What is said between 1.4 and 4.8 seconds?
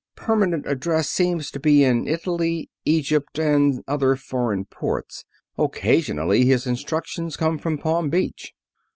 to be Italy, Egypt, and other foreign